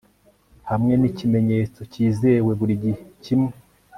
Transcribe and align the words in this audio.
Hamwe 0.69 0.93
nikimenyetso 0.97 1.79
cyizewe 1.91 2.51
burigihe 2.59 3.01
kimwe 3.23 3.51